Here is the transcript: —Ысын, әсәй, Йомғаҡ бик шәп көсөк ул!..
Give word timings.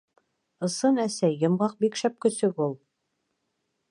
—Ысын, 0.67 0.97
әсәй, 1.03 1.35
Йомғаҡ 1.43 1.77
бик 1.85 2.01
шәп 2.03 2.17
көсөк 2.27 2.65
ул!.. 2.69 2.73